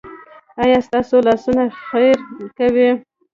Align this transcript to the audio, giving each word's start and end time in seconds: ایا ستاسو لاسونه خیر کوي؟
ایا 0.61 0.79
ستاسو 0.87 1.15
لاسونه 1.27 1.63
خیر 1.87 2.17
کوي؟ 2.57 2.89